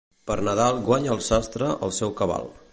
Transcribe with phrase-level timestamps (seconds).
[0.29, 2.53] Per Nadal, guanya el sastre el seu cabal.